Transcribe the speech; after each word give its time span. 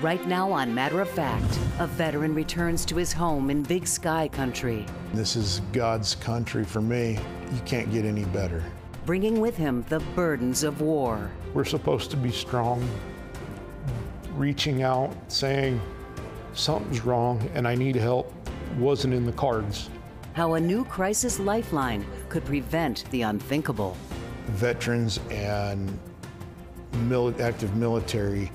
Right 0.00 0.26
now 0.26 0.50
on 0.50 0.74
Matter 0.74 1.00
of 1.00 1.10
Fact, 1.10 1.58
a 1.78 1.86
veteran 1.86 2.34
returns 2.34 2.84
to 2.86 2.96
his 2.96 3.12
home 3.12 3.50
in 3.50 3.62
Big 3.62 3.86
Sky 3.86 4.26
Country. 4.26 4.84
This 5.12 5.36
is 5.36 5.60
God's 5.72 6.16
country 6.16 6.64
for 6.64 6.80
me. 6.80 7.20
You 7.52 7.60
can't 7.66 7.92
get 7.92 8.04
any 8.04 8.24
better. 8.24 8.64
Bringing 9.06 9.40
with 9.40 9.56
him 9.56 9.84
the 9.90 10.00
burdens 10.16 10.64
of 10.64 10.80
war. 10.80 11.30
We're 11.54 11.64
supposed 11.64 12.10
to 12.10 12.16
be 12.16 12.32
strong, 12.32 12.84
reaching 14.34 14.82
out, 14.82 15.14
saying, 15.28 15.80
something's 16.52 17.04
wrong 17.04 17.48
and 17.54 17.68
I 17.68 17.76
need 17.76 17.94
help, 17.94 18.32
wasn't 18.78 19.14
in 19.14 19.24
the 19.24 19.32
cards. 19.32 19.88
How 20.32 20.54
a 20.54 20.60
new 20.60 20.84
crisis 20.86 21.38
lifeline 21.38 22.04
could 22.28 22.44
prevent 22.44 23.04
the 23.12 23.22
unthinkable. 23.22 23.96
Veterans 24.46 25.20
and 25.30 25.96
mil- 27.04 27.40
active 27.40 27.76
military 27.76 28.50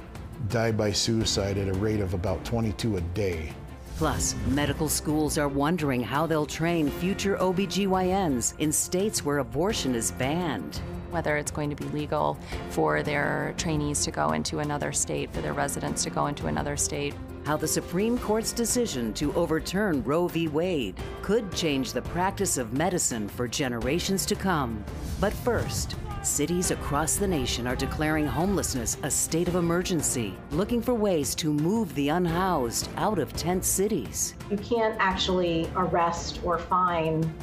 die 0.50 0.72
by 0.72 0.92
suicide 0.92 1.58
at 1.58 1.68
a 1.68 1.74
rate 1.74 2.00
of 2.00 2.14
about 2.14 2.44
22 2.46 2.98
a 2.98 3.02
day. 3.02 3.54
Plus, 3.98 4.36
medical 4.50 4.88
schools 4.88 5.40
are 5.40 5.48
wondering 5.48 6.04
how 6.04 6.28
they'll 6.28 6.46
train 6.46 6.90
future 6.90 7.36
OBGYNs 7.38 8.54
in 8.60 8.72
states 8.72 9.26
where 9.26 9.40
abortion 9.40 9.96
is 9.96 10.12
banned. 10.12 10.82
Whether 11.10 11.38
it's 11.38 11.50
going 11.50 11.72
to 11.72 11.76
be 11.76 11.86
legal 11.86 12.38
for 12.70 13.02
their 13.02 13.56
trainees 13.58 14.04
to 14.04 14.12
go 14.12 14.34
into 14.34 14.60
another 14.60 14.92
state, 14.92 15.34
for 15.34 15.42
their 15.42 15.54
residents 15.54 16.04
to 16.04 16.12
go 16.12 16.28
into 16.28 16.46
another 16.46 16.78
state. 16.78 17.16
How 17.48 17.56
the 17.56 17.66
Supreme 17.66 18.18
Court's 18.18 18.52
decision 18.52 19.14
to 19.14 19.34
overturn 19.34 20.04
Roe 20.04 20.28
v. 20.28 20.50
Wade 20.50 20.98
could 21.22 21.50
change 21.54 21.94
the 21.94 22.02
practice 22.02 22.58
of 22.58 22.74
medicine 22.74 23.30
for 23.30 23.48
generations 23.48 24.26
to 24.26 24.36
come. 24.36 24.84
But 25.22 25.32
first, 25.32 25.96
Cities 26.24 26.72
across 26.72 27.16
the 27.16 27.28
nation 27.28 27.66
are 27.66 27.76
declaring 27.78 28.26
homelessness 28.26 28.98
a 29.04 29.10
state 29.10 29.48
of 29.48 29.56
emergency, 29.56 30.36
looking 30.52 30.82
for 30.82 30.94
ways 30.94 31.34
to 31.36 31.54
move 31.54 31.96
the 31.96 32.10
unhoused 32.10 32.90
out 32.98 33.18
of 33.18 33.32
tent 33.32 33.64
cities. 33.64 34.34
You 34.52 34.58
can't 34.58 34.98
actually 35.00 35.70
arrest 35.78 36.42
or 36.44 36.60
fine 36.60 37.34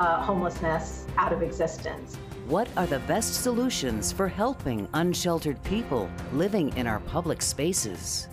uh, 0.00 0.20
homelessness 0.22 1.06
out 1.16 1.32
of 1.32 1.40
existence. 1.40 2.16
What 2.46 2.68
are 2.76 2.86
the 2.86 2.98
best 3.00 3.42
solutions 3.42 4.12
for 4.12 4.28
helping 4.28 4.86
unsheltered 4.92 5.62
people 5.62 6.10
living 6.34 6.76
in 6.76 6.86
our 6.86 7.00
public 7.00 7.40
spaces? 7.40 8.28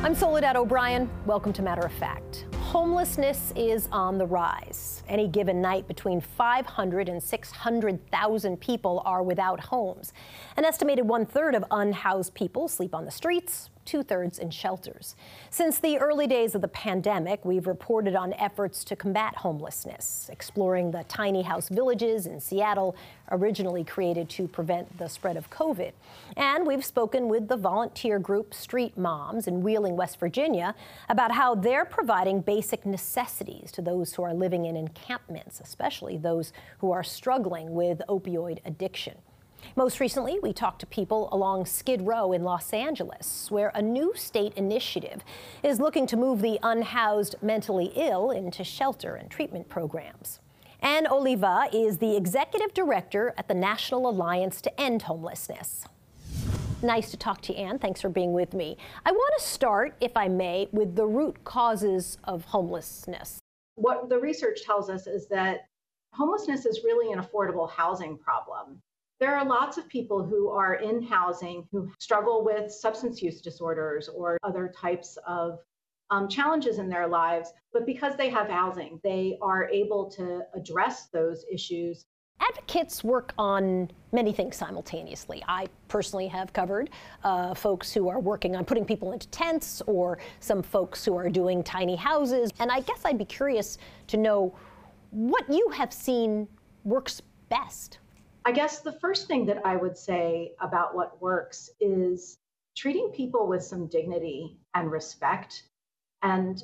I'm 0.00 0.14
Soledad 0.14 0.54
O'Brien. 0.54 1.10
Welcome 1.26 1.52
to 1.54 1.60
Matter 1.60 1.84
of 1.84 1.92
Fact. 1.92 2.46
Homelessness 2.60 3.52
is 3.56 3.88
on 3.90 4.16
the 4.16 4.26
rise. 4.26 5.02
Any 5.08 5.26
given 5.26 5.60
night, 5.60 5.88
between 5.88 6.20
500 6.20 7.08
and 7.08 7.20
600,000 7.20 8.60
people 8.60 9.02
are 9.04 9.24
without 9.24 9.58
homes. 9.58 10.12
An 10.56 10.64
estimated 10.64 11.08
one 11.08 11.26
third 11.26 11.56
of 11.56 11.64
unhoused 11.72 12.32
people 12.34 12.68
sleep 12.68 12.94
on 12.94 13.06
the 13.06 13.10
streets, 13.10 13.70
two 13.88 14.02
thirds 14.02 14.38
in 14.38 14.50
shelters. 14.50 15.16
Since 15.48 15.78
the 15.78 15.96
early 15.96 16.26
days 16.26 16.54
of 16.54 16.60
the 16.60 16.68
pandemic, 16.68 17.42
we've 17.42 17.66
reported 17.66 18.14
on 18.14 18.34
efforts 18.34 18.84
to 18.84 18.94
combat 18.94 19.34
homelessness, 19.36 20.28
exploring 20.30 20.90
the 20.90 21.04
tiny 21.04 21.40
house 21.40 21.70
villages 21.70 22.26
in 22.26 22.38
Seattle, 22.38 22.94
originally 23.30 23.84
created 23.84 24.28
to 24.28 24.46
prevent 24.46 24.98
the 24.98 25.08
spread 25.08 25.38
of 25.38 25.48
COVID. 25.48 25.92
And 26.36 26.66
we've 26.66 26.84
spoken 26.84 27.28
with 27.28 27.48
the 27.48 27.56
volunteer 27.56 28.18
group 28.18 28.52
Street 28.52 28.98
Moms 28.98 29.48
in 29.48 29.62
Wheeling, 29.62 29.96
West 29.96 30.20
Virginia, 30.20 30.74
about 31.08 31.32
how 31.32 31.54
they're 31.54 31.86
providing 31.86 32.42
basic 32.42 32.84
necessities 32.84 33.72
to 33.72 33.80
those 33.80 34.12
who 34.12 34.22
are 34.22 34.34
living 34.34 34.66
in 34.66 34.76
encampments, 34.76 35.60
especially 35.60 36.18
those 36.18 36.52
who 36.78 36.92
are 36.92 37.02
struggling 37.02 37.72
with 37.72 38.02
opioid 38.06 38.58
addiction. 38.66 39.14
Most 39.76 40.00
recently, 40.00 40.38
we 40.40 40.52
talked 40.52 40.80
to 40.80 40.86
people 40.86 41.28
along 41.30 41.66
Skid 41.66 42.02
Row 42.02 42.32
in 42.32 42.42
Los 42.42 42.72
Angeles, 42.72 43.48
where 43.50 43.70
a 43.74 43.80
new 43.80 44.12
state 44.16 44.52
initiative 44.54 45.22
is 45.62 45.78
looking 45.78 46.06
to 46.08 46.16
move 46.16 46.42
the 46.42 46.58
unhoused 46.62 47.36
mentally 47.42 47.92
ill 47.94 48.32
into 48.32 48.64
shelter 48.64 49.14
and 49.14 49.30
treatment 49.30 49.68
programs. 49.68 50.40
Ann 50.80 51.06
Oliva 51.06 51.68
is 51.72 51.98
the 51.98 52.16
executive 52.16 52.74
director 52.74 53.34
at 53.36 53.48
the 53.48 53.54
National 53.54 54.08
Alliance 54.08 54.60
to 54.62 54.80
End 54.80 55.02
Homelessness. 55.02 55.84
Nice 56.82 57.10
to 57.10 57.16
talk 57.16 57.40
to 57.42 57.52
you, 57.52 57.58
Ann. 57.58 57.78
Thanks 57.78 58.00
for 58.00 58.08
being 58.08 58.32
with 58.32 58.54
me. 58.54 58.76
I 59.04 59.10
want 59.10 59.34
to 59.38 59.44
start, 59.44 59.96
if 60.00 60.16
I 60.16 60.28
may, 60.28 60.68
with 60.72 60.94
the 60.94 61.06
root 61.06 61.42
causes 61.44 62.18
of 62.24 62.44
homelessness. 62.44 63.40
What 63.74 64.08
the 64.08 64.18
research 64.18 64.62
tells 64.64 64.88
us 64.88 65.06
is 65.06 65.28
that 65.28 65.66
homelessness 66.14 66.66
is 66.66 66.82
really 66.84 67.12
an 67.12 67.20
affordable 67.20 67.68
housing 67.70 68.16
problem. 68.18 68.80
There 69.20 69.34
are 69.34 69.44
lots 69.44 69.78
of 69.78 69.88
people 69.88 70.24
who 70.24 70.48
are 70.48 70.74
in 70.74 71.02
housing 71.02 71.66
who 71.72 71.90
struggle 71.98 72.44
with 72.44 72.70
substance 72.70 73.20
use 73.20 73.40
disorders 73.40 74.08
or 74.08 74.38
other 74.44 74.72
types 74.76 75.18
of 75.26 75.58
um, 76.10 76.28
challenges 76.28 76.78
in 76.78 76.88
their 76.88 77.08
lives, 77.08 77.52
but 77.72 77.84
because 77.84 78.16
they 78.16 78.30
have 78.30 78.48
housing, 78.48 79.00
they 79.02 79.36
are 79.42 79.68
able 79.70 80.08
to 80.12 80.42
address 80.54 81.08
those 81.08 81.44
issues. 81.52 82.06
Advocates 82.40 83.02
work 83.02 83.34
on 83.36 83.90
many 84.12 84.32
things 84.32 84.56
simultaneously. 84.56 85.42
I 85.48 85.66
personally 85.88 86.28
have 86.28 86.52
covered 86.52 86.90
uh, 87.24 87.54
folks 87.54 87.92
who 87.92 88.08
are 88.08 88.20
working 88.20 88.54
on 88.54 88.64
putting 88.64 88.84
people 88.84 89.10
into 89.10 89.26
tents 89.28 89.82
or 89.88 90.18
some 90.38 90.62
folks 90.62 91.04
who 91.04 91.16
are 91.16 91.28
doing 91.28 91.64
tiny 91.64 91.96
houses. 91.96 92.50
And 92.60 92.70
I 92.70 92.80
guess 92.80 93.00
I'd 93.04 93.18
be 93.18 93.24
curious 93.24 93.78
to 94.06 94.16
know 94.16 94.54
what 95.10 95.50
you 95.50 95.68
have 95.70 95.92
seen 95.92 96.46
works 96.84 97.20
best. 97.48 97.98
I 98.48 98.50
guess 98.50 98.80
the 98.80 98.92
first 98.92 99.26
thing 99.28 99.44
that 99.44 99.66
I 99.66 99.76
would 99.76 99.98
say 99.98 100.54
about 100.58 100.96
what 100.96 101.20
works 101.20 101.68
is 101.82 102.38
treating 102.74 103.10
people 103.10 103.46
with 103.46 103.62
some 103.62 103.88
dignity 103.88 104.56
and 104.72 104.90
respect 104.90 105.64
and 106.22 106.62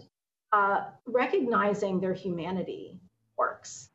uh, 0.50 0.84
recognizing 1.05 2.00
their 2.00 2.15
humanity 2.15 2.99
works. 3.37 3.91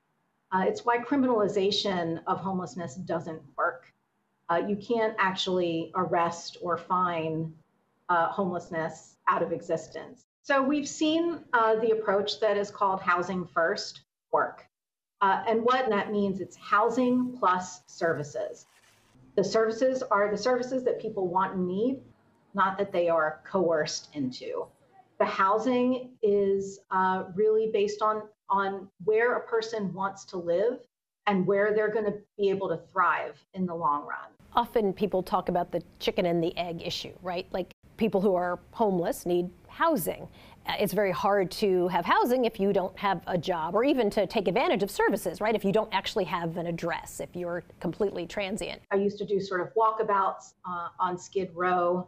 Uh, 0.52 0.66
it's 0.68 0.86
why 0.86 1.00
criminalization 1.00 2.22
of 2.28 2.38
homelessness 2.38 2.94
doesn't 2.94 3.42
work. 3.58 3.92
Uh, 4.52 4.62
you 4.68 4.76
can't 4.76 5.16
actually 5.18 5.92
arrest 5.96 6.58
or 6.62 6.78
fine 6.78 7.52
uh, 8.10 8.28
homelessness 8.28 9.16
out 9.28 9.42
of 9.42 9.52
existence. 9.52 10.28
So 10.44 10.62
we've 10.62 10.88
seen 10.88 11.40
uh, 11.54 11.78
the 11.78 11.90
approach 11.90 12.40
that 12.40 12.56
is 12.56 12.70
called 12.70 13.02
housing 13.02 13.48
first 13.48 14.02
work. 14.32 14.69
Uh, 15.22 15.44
and 15.48 15.62
what 15.64 15.90
that 15.90 16.12
means, 16.12 16.40
it's 16.40 16.56
housing 16.56 17.36
plus 17.38 17.82
services. 17.88 18.66
The 19.36 19.44
services 19.44 20.02
are 20.04 20.32
the 20.32 20.38
services 20.38 20.84
that 20.86 21.00
people 21.00 21.28
want 21.28 21.56
and 21.56 21.68
need, 21.68 22.02
not 22.54 22.78
that 22.78 22.92
they 22.92 23.10
are 23.10 23.42
coerced 23.46 24.10
into. 24.14 24.66
The 25.20 25.26
housing 25.26 26.12
is 26.24 26.80
uh, 26.92 27.26
really 27.36 27.70
based 27.74 28.02
on, 28.02 28.24
on 28.50 28.88
where 29.04 29.36
a 29.36 29.42
person 29.42 29.94
wants 29.94 30.24
to 30.26 30.38
live 30.38 30.80
and 31.28 31.46
where 31.46 31.74
they're 31.76 31.92
going 31.92 32.06
to 32.06 32.16
be 32.38 32.50
able 32.50 32.70
to 32.70 32.78
thrive 32.92 33.38
in 33.54 33.66
the 33.66 33.76
long 33.76 34.02
run. 34.02 34.30
Often 34.54 34.94
people 34.94 35.22
talk 35.22 35.50
about 35.50 35.72
the 35.72 35.84
chicken 36.00 36.26
and 36.26 36.44
the 36.44 36.58
egg 36.58 36.82
issue, 36.84 37.14
right? 37.22 37.46
Like 37.52 37.72
people 37.98 38.22
who 38.22 38.34
are 38.36 38.60
homeless 38.72 39.26
need 39.26 39.50
housing. 39.68 40.28
Uh, 40.70 40.74
it's 40.80 40.94
very 40.94 41.12
hard 41.12 41.50
to 41.50 41.88
have 41.88 42.06
housing 42.06 42.46
if 42.46 42.60
you 42.60 42.72
don't 42.72 42.96
have 42.98 43.22
a 43.26 43.38
job 43.38 43.74
or 43.74 43.84
even 43.84 44.10
to 44.10 44.28
take 44.28 44.48
advantage 44.48 44.84
of 44.84 44.92
services, 44.92 45.42
right? 45.42 45.56
If 45.56 45.66
you 45.66 45.72
don't 45.72 45.92
actually 45.92 46.26
have 46.26 46.58
an 46.58 46.68
address, 46.68 47.20
if 47.20 47.30
you're 47.36 47.64
completely 47.80 48.28
transient. 48.28 48.82
I 48.92 48.98
used 48.98 49.18
to 49.18 49.26
do 49.26 49.40
sort 49.40 49.62
of 49.62 49.70
walkabouts 49.74 50.54
uh, 50.66 50.90
on 51.00 51.18
Skid 51.18 51.50
Row 51.56 52.08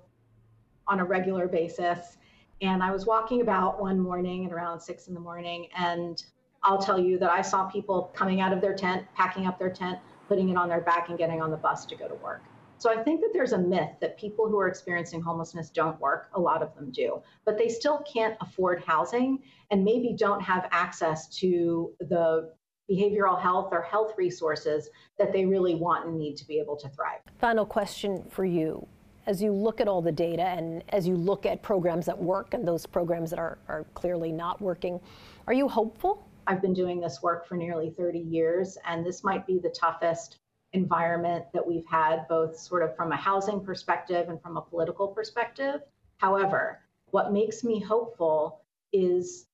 on 0.88 1.00
a 1.00 1.04
regular 1.04 1.48
basis. 1.48 2.18
And 2.62 2.84
I 2.84 2.92
was 2.92 3.08
walking 3.08 3.42
about 3.42 3.82
one 3.82 4.00
morning 4.00 4.46
at 4.46 4.52
around 4.52 4.80
six 4.80 5.08
in 5.08 5.16
the 5.16 5.20
morning, 5.20 5.68
and 5.76 6.24
I'll 6.62 6.78
tell 6.78 7.00
you 7.00 7.18
that 7.18 7.32
I 7.32 7.42
saw 7.42 7.66
people 7.66 8.12
coming 8.14 8.42
out 8.42 8.54
of 8.54 8.62
their 8.62 8.76
tent, 8.76 9.08
packing 9.16 9.48
up 9.48 9.58
their 9.58 9.72
tent, 9.72 9.98
putting 10.28 10.50
it 10.50 10.58
on 10.58 10.70
their 10.70 10.81
back, 10.81 11.10
and 11.10 11.18
getting 11.18 11.42
on 11.42 11.50
the 11.50 11.57
bus 11.57 11.86
to 11.88 11.96
go 11.96 12.07
to 12.07 12.14
work. 12.16 12.44
So 12.81 12.89
I 12.89 13.04
think 13.04 13.22
that 13.22 13.30
there's 13.31 13.51
a 13.51 13.60
myth 13.60 13.92
that 14.00 14.18
people 14.18 14.50
who 14.50 14.57
are 14.57 14.68
experiencing 14.68 15.22
homelessness 15.22 15.69
don't 15.69 16.00
work. 16.00 16.31
A 16.33 16.39
lot 16.39 16.63
of 16.63 16.74
them 16.74 16.89
do, 16.89 17.22
but 17.45 17.56
they 17.56 17.69
still 17.69 18.04
can't 18.12 18.36
afford 18.42 18.83
housing 18.83 19.38
and 19.69 19.86
maybe 19.86 20.16
don't 20.18 20.42
have 20.42 20.68
access 20.72 21.28
to 21.38 21.92
the 22.00 22.51
behavioral 22.89 23.39
health 23.39 23.69
or 23.72 23.83
health 23.83 24.13
resources 24.18 24.89
that 25.19 25.31
they 25.31 25.45
really 25.45 25.75
want 25.75 26.07
and 26.07 26.18
need 26.18 26.36
to 26.38 26.48
be 26.48 26.57
able 26.57 26.75
to 26.75 26.89
thrive. 26.89 27.19
Final 27.38 27.68
question 27.68 28.25
for 28.31 28.45
you. 28.45 28.88
As 29.28 29.44
you 29.44 29.51
look 29.51 29.80
at 29.80 29.88
all 29.88 30.01
the 30.01 30.12
data 30.12 30.42
and 30.42 30.83
as 30.89 31.07
you 31.07 31.16
look 31.16 31.45
at 31.45 31.62
programs 31.62 32.07
that 32.07 32.18
work 32.18 32.56
and 32.56 32.68
those 32.68 32.88
programs 32.88 33.30
that 33.30 33.38
are, 33.38 33.60
are 33.68 33.86
clearly 33.94 34.31
not 34.31 34.60
working, 34.60 35.00
are 35.45 35.54
you 35.54 35.68
hopeful? 35.68 36.28
I've 36.48 36.63
been 36.63 36.74
doing 36.74 37.00
this 37.00 37.22
work 37.22 37.48
for 37.48 37.56
nearly 37.56 37.92
30 37.92 38.18
years, 38.18 38.75
and 38.88 39.06
this 39.06 39.24
might 39.24 39.45
be 39.45 39.60
the 39.60 39.69
toughest 39.69 40.39
environment 40.73 41.45
that 41.53 41.65
we've 41.65 41.85
had, 41.85 42.27
both 42.27 42.57
sort 42.57 42.83
of 42.83 42.95
from 42.95 43.12
a 43.12 43.15
housing 43.18 43.63
perspective 43.63 44.29
and 44.29 44.41
from 44.41 44.57
a 44.57 44.62
political 44.62 45.07
perspective. 45.07 45.81
However, 46.18 46.79
what 47.07 47.33
makes 47.33 47.63
me 47.63 47.79
hopeful 47.79 48.62
is 48.94 49.47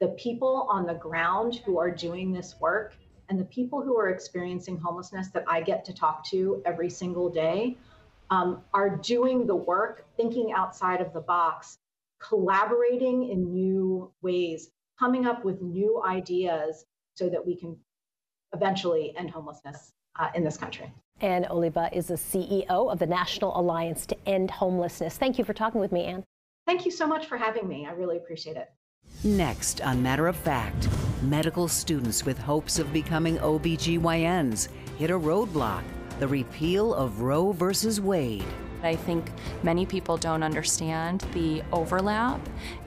the 0.00 0.08
people 0.08 0.66
on 0.70 0.86
the 0.86 0.94
ground 0.94 1.56
who 1.64 1.78
are 1.78 1.90
doing 1.90 2.32
this 2.32 2.54
work 2.60 2.94
And 3.28 3.38
the 3.38 3.44
people 3.44 3.82
who 3.82 3.98
are 3.98 4.08
experiencing 4.08 4.78
homelessness 4.78 5.28
that 5.28 5.44
I 5.46 5.60
get 5.60 5.84
to 5.86 5.92
talk 5.94 6.24
to 6.26 6.62
every 6.64 6.88
single 6.88 7.28
day 7.28 7.76
um, 8.30 8.62
are 8.72 8.96
doing 8.96 9.46
the 9.46 9.54
work, 9.56 10.06
thinking 10.16 10.52
outside 10.52 11.00
of 11.00 11.12
the 11.12 11.20
box, 11.20 11.78
collaborating 12.20 13.28
in 13.28 13.52
new 13.52 14.10
ways, 14.22 14.70
coming 14.98 15.26
up 15.26 15.44
with 15.44 15.60
new 15.60 16.02
ideas 16.02 16.86
so 17.14 17.28
that 17.28 17.46
we 17.46 17.54
can 17.54 17.76
eventually 18.54 19.14
end 19.16 19.30
homelessness 19.30 19.92
uh, 20.18 20.28
in 20.34 20.44
this 20.44 20.56
country. 20.56 20.92
Ann 21.20 21.46
Oliva 21.50 21.90
is 21.92 22.08
the 22.08 22.14
CEO 22.14 22.68
of 22.68 22.98
the 22.98 23.06
National 23.06 23.58
Alliance 23.58 24.06
to 24.06 24.16
End 24.26 24.50
Homelessness. 24.50 25.16
Thank 25.16 25.38
you 25.38 25.44
for 25.44 25.52
talking 25.52 25.80
with 25.80 25.92
me, 25.92 26.04
Ann. 26.04 26.24
Thank 26.66 26.84
you 26.84 26.92
so 26.92 27.06
much 27.06 27.26
for 27.26 27.36
having 27.36 27.66
me. 27.66 27.86
I 27.86 27.92
really 27.92 28.18
appreciate 28.18 28.56
it. 28.56 28.70
Next, 29.24 29.80
on 29.80 30.02
Matter 30.02 30.28
of 30.28 30.36
Fact, 30.36 30.88
medical 31.22 31.66
students 31.66 32.24
with 32.24 32.38
hopes 32.38 32.78
of 32.78 32.92
becoming 32.92 33.38
OBGYNs 33.38 34.68
hit 34.98 35.10
a 35.10 35.18
roadblock 35.18 35.82
the 36.18 36.28
repeal 36.28 36.94
of 36.94 37.20
Roe 37.20 37.52
versus 37.52 38.00
Wade. 38.00 38.44
I 38.82 38.96
think 38.96 39.30
many 39.62 39.86
people 39.86 40.16
don't 40.16 40.42
understand 40.42 41.20
the 41.32 41.62
overlap 41.72 42.40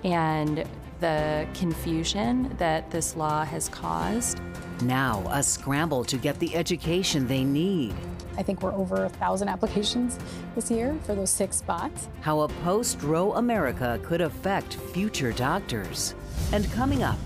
and 0.04 0.66
the 1.00 1.48
confusion 1.54 2.54
that 2.58 2.92
this 2.92 3.16
law 3.16 3.44
has 3.44 3.70
caused. 3.70 4.42
Now, 4.82 5.24
a 5.30 5.44
scramble 5.44 6.04
to 6.06 6.18
get 6.18 6.40
the 6.40 6.56
education 6.56 7.28
they 7.28 7.44
need. 7.44 7.94
I 8.38 8.44
think 8.44 8.62
we're 8.62 8.74
over 8.74 9.06
a 9.06 9.10
thousand 9.10 9.50
applications 9.50 10.18
this 10.56 10.72
year 10.72 10.98
for 11.04 11.14
those 11.14 11.30
six 11.30 11.58
spots. 11.58 12.08
How 12.22 12.42
a 12.42 12.48
post 12.64 13.02
Roe 13.04 13.34
America 13.34 14.00
could 14.04 14.22
affect 14.22 14.76
future 14.94 15.32
doctors. 15.32 16.16
And 16.52 16.72
coming 16.72 17.04
up, 17.04 17.20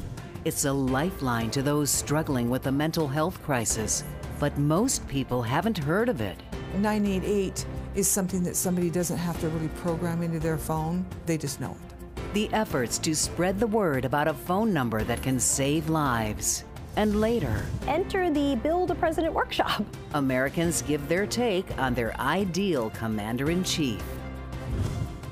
it's 0.44 0.66
a 0.66 0.74
lifeline 0.74 1.50
to 1.52 1.62
those 1.62 1.90
struggling 1.90 2.50
with 2.50 2.68
a 2.68 2.72
mental 2.72 3.08
health 3.08 3.42
crisis. 3.44 4.04
But 4.40 4.58
most 4.58 5.08
people 5.08 5.42
haven't 5.42 5.78
heard 5.78 6.10
of 6.10 6.20
it. 6.22 6.38
988 6.76 7.66
is 7.96 8.10
something 8.10 8.44
that 8.44 8.56
somebody 8.56 8.90
doesn't 8.90 9.18
have 9.18 9.40
to 9.40 9.48
really 9.50 9.70
program 9.70 10.22
into 10.22 10.40
their 10.40 10.58
phone, 10.58 11.06
they 11.26 11.38
just 11.38 11.62
know 11.62 11.72
it. 11.72 12.34
The 12.34 12.54
efforts 12.54 12.98
to 13.00 13.16
spread 13.16 13.60
the 13.60 13.68
word 13.68 14.04
about 14.04 14.28
a 14.28 14.34
phone 14.34 14.74
number 14.74 15.04
that 15.06 15.24
can 15.24 15.40
save 15.40 15.88
lives. 15.88 16.66
And 16.98 17.20
later, 17.20 17.66
enter 17.88 18.30
the 18.30 18.56
Build 18.56 18.92
a 18.92 18.96
President 18.96 19.34
workshop. 19.34 19.84
Americans 20.14 20.82
give 20.82 21.08
their 21.10 21.26
take 21.26 21.78
on 21.78 21.94
their 21.94 22.20
ideal 22.20 22.90
commander 22.92 23.52
in 23.52 23.64
chief. 23.64 24.02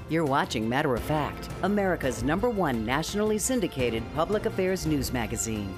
You're 0.10 0.26
watching 0.26 0.68
Matter 0.68 0.94
of 0.94 1.02
Fact, 1.04 1.50
America's 1.64 2.22
number 2.22 2.50
one 2.50 2.86
nationally 2.86 3.38
syndicated 3.38 4.04
public 4.14 4.46
affairs 4.46 4.86
news 4.86 5.14
magazine. 5.14 5.74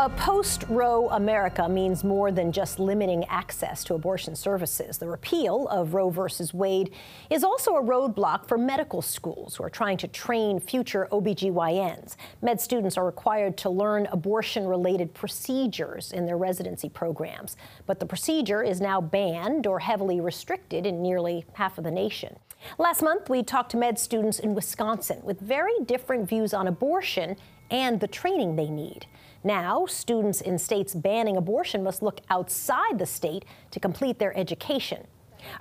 A 0.00 0.08
post 0.08 0.64
Roe 0.70 1.10
America 1.10 1.68
means 1.68 2.04
more 2.04 2.32
than 2.32 2.52
just 2.52 2.78
limiting 2.78 3.22
access 3.26 3.84
to 3.84 3.92
abortion 3.92 4.34
services. 4.34 4.96
The 4.96 5.06
repeal 5.06 5.68
of 5.68 5.92
Roe 5.92 6.08
versus 6.08 6.54
Wade 6.54 6.94
is 7.28 7.44
also 7.44 7.76
a 7.76 7.82
roadblock 7.82 8.46
for 8.46 8.56
medical 8.56 9.02
schools 9.02 9.56
who 9.56 9.62
are 9.62 9.68
trying 9.68 9.98
to 9.98 10.08
train 10.08 10.58
future 10.58 11.06
OBGYNs. 11.12 12.16
Med 12.40 12.58
students 12.62 12.96
are 12.96 13.04
required 13.04 13.58
to 13.58 13.68
learn 13.68 14.08
abortion 14.10 14.66
related 14.66 15.12
procedures 15.12 16.12
in 16.12 16.24
their 16.24 16.38
residency 16.38 16.88
programs, 16.88 17.58
but 17.84 18.00
the 18.00 18.06
procedure 18.06 18.62
is 18.62 18.80
now 18.80 19.02
banned 19.02 19.66
or 19.66 19.80
heavily 19.80 20.18
restricted 20.18 20.86
in 20.86 21.02
nearly 21.02 21.44
half 21.52 21.76
of 21.76 21.84
the 21.84 21.90
nation. 21.90 22.38
Last 22.78 23.02
month, 23.02 23.28
we 23.28 23.42
talked 23.42 23.72
to 23.72 23.76
med 23.76 23.98
students 23.98 24.38
in 24.38 24.54
Wisconsin 24.54 25.20
with 25.24 25.40
very 25.40 25.78
different 25.84 26.26
views 26.26 26.54
on 26.54 26.66
abortion 26.66 27.36
and 27.70 28.00
the 28.00 28.08
training 28.08 28.56
they 28.56 28.70
need. 28.70 29.06
Now, 29.42 29.86
students 29.86 30.40
in 30.42 30.58
states 30.58 30.94
banning 30.94 31.36
abortion 31.36 31.82
must 31.82 32.02
look 32.02 32.20
outside 32.28 32.98
the 32.98 33.06
state 33.06 33.44
to 33.70 33.80
complete 33.80 34.18
their 34.18 34.36
education. 34.36 35.06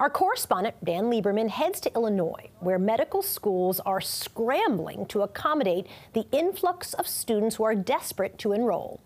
Our 0.02 0.10
correspondent, 0.10 0.76
Dan 0.84 1.06
Lieberman, 1.06 1.50
heads 1.50 1.80
to 1.82 1.94
Illinois, 1.96 2.50
where 2.60 2.78
medical 2.78 3.22
schools 3.22 3.80
are 3.82 4.02
scrambling 4.02 5.06
to 5.08 5.22
accommodate 5.22 5.88
the 6.12 6.28
influx 6.34 6.94
of 6.94 7.08
students 7.08 7.56
who 7.56 7.64
are 7.64 7.76
desperate 7.76 8.38
to 8.40 8.52
enroll. 8.52 9.00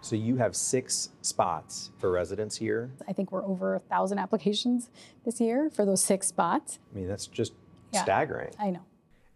So 0.00 0.16
you 0.16 0.36
have 0.36 0.56
six 0.56 1.10
spots 1.20 1.90
for 1.98 2.10
residents 2.10 2.56
here. 2.56 2.90
I 3.06 3.12
think 3.12 3.30
we're 3.30 3.44
over 3.44 3.74
a 3.74 3.78
thousand 3.78 4.18
applications 4.18 4.88
this 5.26 5.38
year 5.38 5.68
for 5.68 5.84
those 5.84 6.02
six 6.02 6.28
spots. 6.28 6.78
I 6.90 6.98
mean, 6.98 7.08
that's 7.08 7.26
just 7.26 7.52
yeah, 7.92 8.02
staggering. 8.02 8.54
I 8.58 8.70
know. 8.70 8.80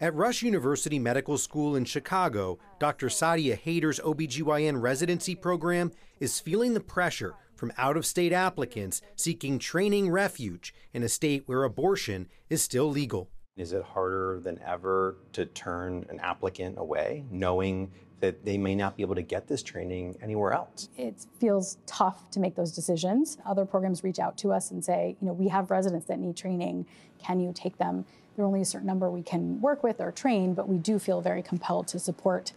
At 0.02 0.16
Rush 0.16 0.42
University 0.42 0.98
Medical 0.98 1.38
School 1.38 1.76
in 1.76 1.84
Chicago, 1.84 2.58
Dr. 2.80 3.06
Sadia 3.06 3.56
Haider's 3.56 4.00
OBGYN 4.00 4.82
residency 4.82 5.36
program 5.36 5.92
is 6.18 6.40
feeling 6.40 6.74
the 6.74 6.80
pressure 6.80 7.36
from 7.54 7.72
out 7.78 7.96
of 7.96 8.04
state 8.04 8.32
applicants 8.32 9.00
seeking 9.14 9.60
training 9.60 10.10
refuge 10.10 10.74
in 10.92 11.04
a 11.04 11.08
state 11.08 11.44
where 11.46 11.62
abortion 11.62 12.26
is 12.50 12.60
still 12.60 12.90
legal. 12.90 13.30
Is 13.56 13.72
it 13.72 13.84
harder 13.84 14.40
than 14.42 14.58
ever 14.66 15.18
to 15.34 15.46
turn 15.46 16.04
an 16.10 16.18
applicant 16.18 16.78
away, 16.78 17.24
knowing 17.30 17.92
that 18.18 18.44
they 18.44 18.58
may 18.58 18.74
not 18.74 18.96
be 18.96 19.04
able 19.04 19.14
to 19.14 19.22
get 19.22 19.46
this 19.46 19.62
training 19.62 20.16
anywhere 20.20 20.52
else? 20.52 20.88
It 20.96 21.26
feels 21.38 21.78
tough 21.86 22.28
to 22.30 22.40
make 22.40 22.56
those 22.56 22.72
decisions. 22.72 23.38
Other 23.46 23.64
programs 23.64 24.02
reach 24.02 24.18
out 24.18 24.36
to 24.38 24.50
us 24.50 24.72
and 24.72 24.84
say, 24.84 25.16
you 25.20 25.28
know, 25.28 25.32
we 25.32 25.46
have 25.46 25.70
residents 25.70 26.06
that 26.06 26.18
need 26.18 26.36
training. 26.36 26.86
Can 27.20 27.38
you 27.38 27.52
take 27.54 27.78
them? 27.78 28.04
There 28.36 28.44
are 28.44 28.48
only 28.48 28.60
a 28.60 28.64
certain 28.64 28.86
number 28.86 29.10
we 29.10 29.22
can 29.22 29.60
work 29.60 29.82
with 29.82 30.00
or 30.00 30.10
train, 30.12 30.54
but 30.54 30.68
we 30.68 30.78
do 30.78 30.98
feel 30.98 31.20
very 31.20 31.42
compelled 31.42 31.88
to 31.88 31.98
support 31.98 32.52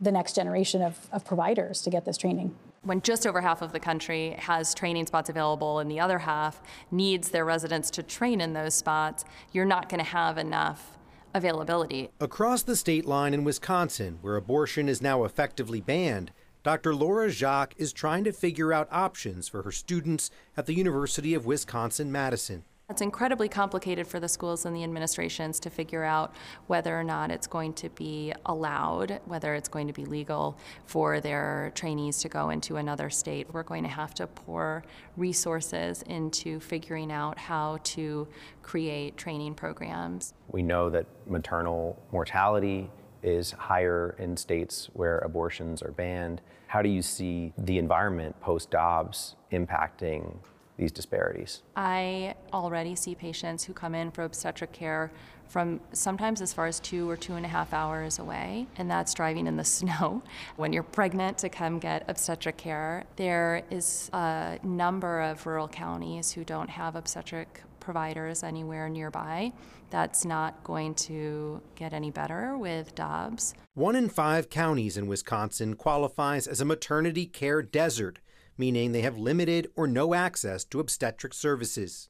the 0.00 0.10
next 0.10 0.34
generation 0.34 0.82
of, 0.82 1.08
of 1.12 1.24
providers 1.24 1.82
to 1.82 1.90
get 1.90 2.04
this 2.04 2.16
training 2.16 2.54
when 2.84 3.00
just 3.00 3.26
over 3.26 3.40
half 3.40 3.62
of 3.62 3.72
the 3.72 3.80
country 3.80 4.36
has 4.38 4.74
training 4.74 5.06
spots 5.06 5.28
available 5.28 5.78
and 5.78 5.90
the 5.90 5.98
other 5.98 6.18
half 6.18 6.62
needs 6.90 7.30
their 7.30 7.44
residents 7.44 7.90
to 7.90 8.02
train 8.02 8.40
in 8.40 8.52
those 8.52 8.74
spots, 8.74 9.24
you're 9.52 9.64
not 9.64 9.88
going 9.88 9.98
to 9.98 10.10
have 10.10 10.38
enough 10.38 10.98
availability. 11.34 12.10
Across 12.20 12.62
the 12.62 12.76
state 12.76 13.06
line 13.06 13.34
in 13.34 13.42
Wisconsin, 13.42 14.18
where 14.22 14.36
abortion 14.36 14.88
is 14.88 15.02
now 15.02 15.24
effectively 15.24 15.80
banned, 15.80 16.30
Dr. 16.62 16.94
Laura 16.94 17.30
Jacques 17.30 17.74
is 17.76 17.92
trying 17.92 18.24
to 18.24 18.32
figure 18.32 18.72
out 18.72 18.88
options 18.90 19.48
for 19.48 19.62
her 19.62 19.72
students 19.72 20.30
at 20.56 20.66
the 20.66 20.74
University 20.74 21.34
of 21.34 21.44
Wisconsin 21.44 22.10
Madison. 22.10 22.64
It's 22.90 23.00
incredibly 23.00 23.48
complicated 23.48 24.06
for 24.06 24.20
the 24.20 24.28
schools 24.28 24.66
and 24.66 24.76
the 24.76 24.84
administrations 24.84 25.58
to 25.60 25.70
figure 25.70 26.04
out 26.04 26.34
whether 26.66 26.94
or 26.94 27.02
not 27.02 27.30
it's 27.30 27.46
going 27.46 27.72
to 27.74 27.88
be 27.88 28.34
allowed, 28.44 29.20
whether 29.24 29.54
it's 29.54 29.70
going 29.70 29.86
to 29.86 29.94
be 29.94 30.04
legal 30.04 30.58
for 30.84 31.18
their 31.18 31.72
trainees 31.74 32.18
to 32.18 32.28
go 32.28 32.50
into 32.50 32.76
another 32.76 33.08
state. 33.08 33.46
We're 33.54 33.62
going 33.62 33.84
to 33.84 33.88
have 33.88 34.12
to 34.16 34.26
pour 34.26 34.84
resources 35.16 36.02
into 36.02 36.60
figuring 36.60 37.10
out 37.10 37.38
how 37.38 37.78
to 37.84 38.28
create 38.62 39.16
training 39.16 39.54
programs. 39.54 40.34
We 40.48 40.62
know 40.62 40.90
that 40.90 41.06
maternal 41.26 42.02
mortality 42.12 42.90
is 43.22 43.52
higher 43.52 44.14
in 44.18 44.36
states 44.36 44.90
where 44.92 45.20
abortions 45.20 45.80
are 45.80 45.92
banned. 45.92 46.42
How 46.66 46.82
do 46.82 46.90
you 46.90 47.00
see 47.00 47.54
the 47.56 47.78
environment 47.78 48.38
post 48.42 48.70
Dobbs 48.70 49.36
impacting 49.50 50.36
these 50.76 50.92
disparities? 50.92 51.62
I 51.76 52.34
already 52.52 52.94
see 52.94 53.14
patients 53.14 53.64
who 53.64 53.72
come 53.72 53.94
in 53.94 54.10
for 54.10 54.24
obstetric 54.24 54.72
care 54.72 55.10
from 55.48 55.80
sometimes 55.92 56.40
as 56.40 56.52
far 56.52 56.66
as 56.66 56.80
two 56.80 57.08
or 57.08 57.16
two 57.16 57.34
and 57.34 57.44
a 57.44 57.48
half 57.48 57.72
hours 57.72 58.18
away, 58.18 58.66
and 58.76 58.90
that's 58.90 59.14
driving 59.14 59.46
in 59.46 59.56
the 59.56 59.64
snow. 59.78 60.22
When 60.56 60.72
you're 60.72 60.82
pregnant 60.82 61.38
to 61.38 61.48
come 61.48 61.78
get 61.78 62.04
obstetric 62.08 62.56
care, 62.56 63.04
there 63.16 63.62
is 63.70 64.10
a 64.12 64.58
number 64.62 65.20
of 65.20 65.46
rural 65.46 65.68
counties 65.68 66.32
who 66.32 66.44
don't 66.44 66.70
have 66.70 66.96
obstetric 66.96 67.62
providers 67.80 68.42
anywhere 68.42 68.88
nearby. 68.88 69.52
That's 69.90 70.24
not 70.24 70.64
going 70.64 70.94
to 70.94 71.60
get 71.76 71.92
any 71.92 72.10
better 72.10 72.56
with 72.56 72.94
Dobbs. 72.94 73.54
One 73.74 73.94
in 73.94 74.08
five 74.08 74.50
counties 74.50 74.96
in 74.96 75.06
Wisconsin 75.06 75.76
qualifies 75.76 76.46
as 76.46 76.60
a 76.60 76.64
maternity 76.64 77.26
care 77.26 77.62
desert 77.62 78.18
meaning 78.56 78.92
they 78.92 79.02
have 79.02 79.18
limited 79.18 79.70
or 79.76 79.86
no 79.86 80.14
access 80.14 80.64
to 80.64 80.80
obstetric 80.80 81.34
services. 81.34 82.08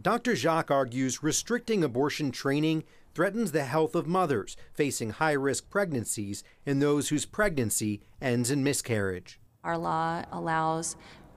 Dr. 0.00 0.36
Jacques 0.36 0.70
argues 0.70 1.22
restricting 1.22 1.82
abortion 1.82 2.30
training 2.30 2.84
threatens 3.14 3.50
the 3.50 3.64
health 3.64 3.96
of 3.96 4.06
mothers 4.06 4.56
facing 4.72 5.10
high 5.10 5.32
risk 5.32 5.68
pregnancies 5.70 6.44
and 6.64 6.80
those 6.80 7.08
whose 7.08 7.26
pregnancy 7.26 8.00
ends 8.20 8.50
in 8.50 8.62
miscarriage. 8.62 9.40
Our 9.64 9.76
law 9.76 10.24
allows 10.30 10.94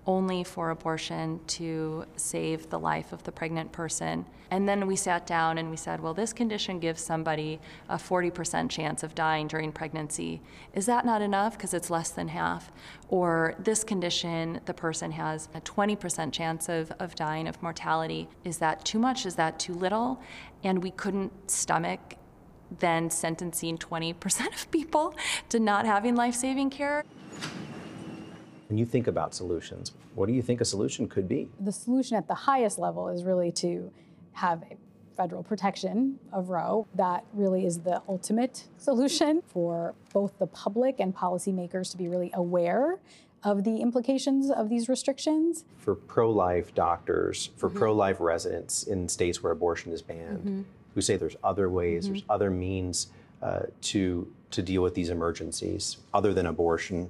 only 0.07 0.43
for 0.43 0.71
abortion 0.71 1.39
to 1.45 2.05
save 2.15 2.69
the 2.69 2.79
life 2.79 3.13
of 3.13 3.23
the 3.23 3.31
pregnant 3.31 3.71
person. 3.71 4.25
And 4.49 4.67
then 4.67 4.87
we 4.87 4.95
sat 4.95 5.25
down 5.25 5.57
and 5.57 5.69
we 5.69 5.77
said, 5.77 6.01
well, 6.01 6.13
this 6.13 6.33
condition 6.33 6.79
gives 6.79 7.01
somebody 7.01 7.59
a 7.87 7.95
40% 7.95 8.69
chance 8.69 9.03
of 9.03 9.15
dying 9.15 9.47
during 9.47 9.71
pregnancy. 9.71 10.41
Is 10.73 10.87
that 10.87 11.05
not 11.05 11.21
enough 11.21 11.57
because 11.57 11.73
it's 11.73 11.89
less 11.89 12.09
than 12.09 12.27
half? 12.29 12.71
Or 13.09 13.55
this 13.59 13.83
condition, 13.83 14.59
the 14.65 14.73
person 14.73 15.11
has 15.11 15.47
a 15.53 15.61
20% 15.61 16.33
chance 16.33 16.67
of, 16.67 16.91
of 16.99 17.15
dying 17.15 17.47
of 17.47 17.61
mortality. 17.61 18.27
Is 18.43 18.57
that 18.57 18.83
too 18.83 18.99
much? 18.99 19.25
Is 19.25 19.35
that 19.35 19.59
too 19.59 19.73
little? 19.73 20.19
And 20.63 20.83
we 20.83 20.91
couldn't 20.91 21.49
stomach 21.49 22.15
then 22.79 23.09
sentencing 23.09 23.77
20% 23.77 24.53
of 24.53 24.71
people 24.71 25.15
to 25.49 25.59
not 25.59 25.85
having 25.85 26.15
life 26.15 26.35
saving 26.35 26.69
care. 26.69 27.03
When 28.71 28.77
you 28.77 28.85
think 28.85 29.07
about 29.07 29.35
solutions, 29.35 29.91
what 30.15 30.27
do 30.27 30.31
you 30.31 30.41
think 30.41 30.61
a 30.61 30.65
solution 30.65 31.09
could 31.09 31.27
be? 31.27 31.49
The 31.59 31.73
solution 31.73 32.15
at 32.15 32.29
the 32.29 32.33
highest 32.33 32.79
level 32.79 33.09
is 33.09 33.25
really 33.25 33.51
to 33.63 33.91
have 34.31 34.63
a 34.63 34.77
federal 35.17 35.43
protection 35.43 36.17
of 36.31 36.47
Roe. 36.47 36.87
That 36.95 37.25
really 37.33 37.65
is 37.65 37.79
the 37.79 38.01
ultimate 38.07 38.69
solution 38.77 39.41
for 39.45 39.93
both 40.13 40.39
the 40.39 40.47
public 40.47 41.01
and 41.01 41.13
policymakers 41.13 41.91
to 41.91 41.97
be 41.97 42.07
really 42.07 42.31
aware 42.33 42.99
of 43.43 43.65
the 43.65 43.81
implications 43.81 44.49
of 44.49 44.69
these 44.69 44.87
restrictions. 44.87 45.65
For 45.77 45.93
pro 45.93 46.31
life 46.31 46.73
doctors, 46.73 47.49
for 47.57 47.67
mm-hmm. 47.67 47.77
pro 47.77 47.93
life 47.93 48.21
residents 48.21 48.83
in 48.83 49.09
states 49.09 49.43
where 49.43 49.51
abortion 49.51 49.91
is 49.91 50.01
banned, 50.01 50.45
mm-hmm. 50.45 50.61
who 50.95 51.01
say 51.01 51.17
there's 51.17 51.35
other 51.43 51.69
ways, 51.69 52.05
mm-hmm. 52.05 52.13
there's 52.13 52.25
other 52.29 52.49
means 52.49 53.07
uh, 53.41 53.63
to, 53.81 54.31
to 54.51 54.61
deal 54.61 54.81
with 54.81 54.95
these 54.95 55.09
emergencies 55.09 55.97
other 56.13 56.33
than 56.33 56.45
abortion, 56.45 57.09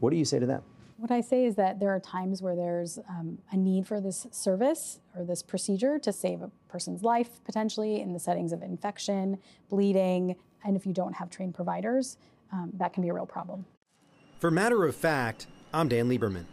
what 0.00 0.10
do 0.10 0.16
you 0.16 0.24
say 0.24 0.38
to 0.38 0.46
them? 0.46 0.62
What 0.98 1.12
I 1.12 1.20
say 1.20 1.44
is 1.44 1.54
that 1.54 1.78
there 1.78 1.90
are 1.90 2.00
times 2.00 2.42
where 2.42 2.56
there's 2.56 2.98
um, 3.08 3.38
a 3.52 3.56
need 3.56 3.86
for 3.86 4.00
this 4.00 4.26
service 4.32 4.98
or 5.16 5.24
this 5.24 5.44
procedure 5.44 5.96
to 6.00 6.12
save 6.12 6.42
a 6.42 6.50
person's 6.68 7.04
life, 7.04 7.40
potentially 7.44 8.00
in 8.00 8.12
the 8.12 8.18
settings 8.18 8.52
of 8.52 8.62
infection, 8.62 9.38
bleeding, 9.68 10.34
and 10.64 10.76
if 10.76 10.86
you 10.86 10.92
don't 10.92 11.12
have 11.14 11.30
trained 11.30 11.54
providers, 11.54 12.16
um, 12.52 12.70
that 12.74 12.92
can 12.92 13.04
be 13.04 13.10
a 13.10 13.14
real 13.14 13.26
problem. 13.26 13.64
For 14.40 14.50
matter 14.50 14.84
of 14.84 14.96
fact, 14.96 15.46
I'm 15.72 15.88
Dan 15.88 16.08
Lieberman. 16.08 16.46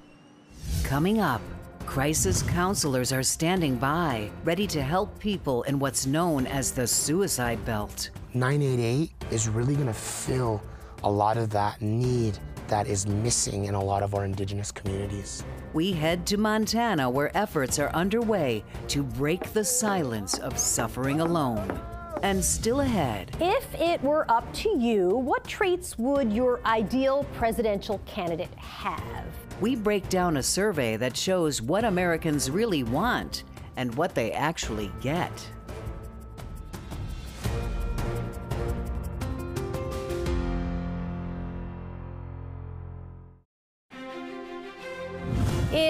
Coming 0.83 1.19
up, 1.19 1.41
crisis 1.87 2.43
counselors 2.43 3.11
are 3.11 3.23
standing 3.23 3.77
by, 3.77 4.29
ready 4.43 4.67
to 4.67 4.81
help 4.83 5.17
people 5.17 5.63
in 5.63 5.79
what's 5.79 6.05
known 6.05 6.45
as 6.45 6.71
the 6.71 6.85
suicide 6.85 7.63
belt. 7.65 8.11
988 8.35 9.11
is 9.31 9.47
really 9.49 9.73
going 9.73 9.87
to 9.87 9.93
fill 9.93 10.61
a 11.03 11.09
lot 11.09 11.37
of 11.37 11.49
that 11.49 11.81
need 11.81 12.37
that 12.67 12.87
is 12.87 13.07
missing 13.07 13.65
in 13.65 13.75
a 13.75 13.83
lot 13.83 14.03
of 14.03 14.13
our 14.13 14.25
indigenous 14.25 14.71
communities. 14.71 15.43
We 15.73 15.91
head 15.91 16.25
to 16.27 16.37
Montana 16.37 17.09
where 17.09 17.35
efforts 17.35 17.79
are 17.79 17.89
underway 17.89 18.63
to 18.89 19.03
break 19.03 19.53
the 19.53 19.63
silence 19.63 20.37
of 20.37 20.57
suffering 20.57 21.21
alone. 21.21 21.79
And 22.23 22.43
still 22.43 22.81
ahead. 22.81 23.35
If 23.39 23.75
it 23.75 24.01
were 24.01 24.29
up 24.31 24.51
to 24.55 24.77
you, 24.77 25.09
what 25.09 25.43
traits 25.43 25.97
would 25.97 26.31
your 26.31 26.59
ideal 26.65 27.25
presidential 27.35 27.99
candidate 28.05 28.53
have? 28.55 29.25
We 29.61 29.75
break 29.75 30.09
down 30.09 30.37
a 30.37 30.43
survey 30.43 30.97
that 30.97 31.15
shows 31.15 31.61
what 31.61 31.83
Americans 31.83 32.49
really 32.49 32.83
want 32.83 33.43
and 33.77 33.93
what 33.95 34.15
they 34.15 34.31
actually 34.31 34.91
get. 35.01 35.31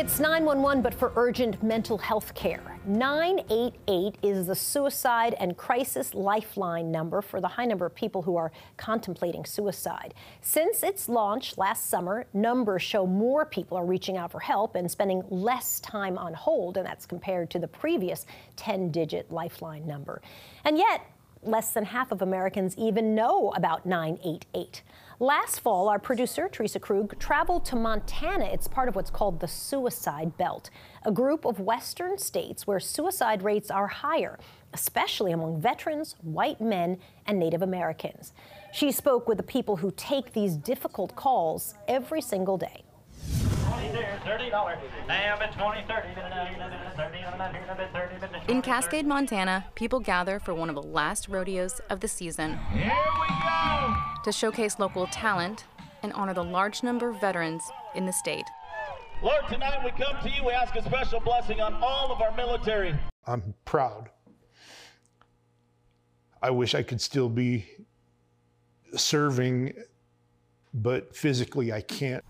It's 0.05 0.19
911, 0.19 0.83
but 0.83 0.93
for 0.93 1.12
urgent 1.15 1.63
mental 1.63 1.97
health 1.97 2.35
care. 2.35 2.77
988 2.85 4.19
is 4.21 4.45
the 4.45 4.55
suicide 4.55 5.35
and 5.39 5.57
crisis 5.57 6.13
lifeline 6.13 6.91
number 6.91 7.24
for 7.24 7.41
the 7.41 7.47
high 7.47 7.65
number 7.65 7.88
of 7.88 7.95
people 7.95 8.21
who 8.21 8.38
are 8.38 8.51
contemplating 8.77 9.45
suicide. 9.45 10.13
Since 10.41 10.83
its 10.83 11.09
launch 11.09 11.57
last 11.57 11.89
summer, 11.89 12.27
numbers 12.33 12.83
show 12.83 13.07
more 13.07 13.47
people 13.47 13.79
are 13.79 13.85
reaching 13.85 14.15
out 14.15 14.31
for 14.31 14.39
help 14.39 14.75
and 14.75 14.89
spending 14.89 15.24
less 15.31 15.79
time 15.79 16.19
on 16.19 16.35
hold, 16.35 16.77
and 16.77 16.85
that's 16.85 17.07
compared 17.07 17.50
to 17.50 17.57
the 17.57 17.67
previous 17.67 18.27
10 18.57 18.91
digit 18.91 19.31
lifeline 19.31 19.88
number. 19.88 20.21
And 20.65 20.77
yet, 20.77 21.01
less 21.41 21.71
than 21.71 21.83
half 21.83 22.12
of 22.12 22.21
Americans 22.21 22.77
even 22.77 23.15
know 23.15 23.51
about 23.55 23.88
988. 23.88 24.83
Last 25.22 25.62
fall, 25.62 25.88
our 25.88 25.98
producer, 25.98 26.50
Teresa 26.50 26.77
Krug, 26.77 27.17
traveled 27.19 27.63
to 27.65 27.77
Montana. 27.77 28.50
It's 28.51 28.67
part 28.67 28.89
of 28.89 28.98
what's 28.98 29.10
called 29.10 29.39
the 29.39 29.48
Suicide 29.48 30.36
Belt, 30.36 30.69
a 31.05 31.12
group 31.12 31.45
of 31.45 31.62
western 31.62 32.17
states 32.17 32.67
where 32.67 32.81
suicide 32.81 33.41
rates 33.41 33.72
are 33.72 33.88
higher, 33.88 34.38
especially 34.74 35.31
among 35.31 35.62
veterans, 35.62 36.17
white 36.22 36.60
men, 36.60 36.98
and 37.27 37.39
Native 37.39 37.62
Americans. 37.62 38.34
She 38.74 38.91
spoke 38.91 39.25
with 39.25 39.38
the 39.38 39.43
people 39.43 39.77
who 39.77 39.93
take 39.95 40.34
these 40.34 40.57
difficult 40.57 41.15
calls 41.15 41.75
every 41.88 42.19
single 42.19 42.57
day. 42.57 42.84
In 48.48 48.62
Cascade, 48.62 49.05
Montana, 49.05 49.65
people 49.75 50.00
gather 50.00 50.39
for 50.39 50.53
one 50.53 50.70
of 50.70 50.75
the 50.75 50.84
last 50.84 51.27
rodeos 51.27 51.82
of 51.89 52.00
the 52.00 52.08
season. 52.08 52.58
Here 52.72 52.91
we 53.20 53.27
go! 53.27 53.96
To 54.24 54.32
showcase 54.32 54.79
local 54.79 55.08
talent 55.08 55.65
and 56.03 56.13
honor 56.13 56.34
the 56.34 56.44
large 56.44 56.84
number 56.84 57.10
of 57.10 57.20
veterans 57.20 57.63
in 57.96 58.05
the 58.05 58.13
state. 58.13 58.46
Lord, 59.24 59.48
tonight 59.50 59.84
we 59.84 59.91
come 59.91 60.22
to 60.24 60.29
you, 60.29 60.46
we 60.46 60.51
ask 60.51 60.75
a 60.75 60.84
special 60.84 61.20
blessing 61.20 61.62
on 61.62 61.74
all 61.75 62.12
of 62.12 62.22
our 62.22 62.36
military. 62.36 62.96
I'm 63.25 63.53
proud. 63.65 64.10
I 66.41 66.51
wish 66.51 66.75
I 66.75 66.84
could 66.84 67.01
still 67.01 67.29
be 67.29 67.65
serving, 68.96 69.74
but 70.74 71.15
physically 71.15 71.74
I 71.74 71.82
can't. 71.82 72.24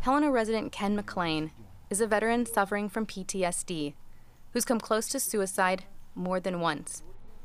Helena 0.00 0.30
resident 0.30 0.70
Ken 0.70 0.94
McLean 0.94 1.50
is 1.90 2.00
a 2.00 2.06
veteran 2.06 2.46
suffering 2.46 2.88
from 2.88 3.04
PTSD 3.04 3.94
who's 4.52 4.64
come 4.64 4.78
close 4.78 5.08
to 5.08 5.18
suicide 5.18 5.84
more 6.14 6.38
than 6.38 6.60
once. 6.60 7.02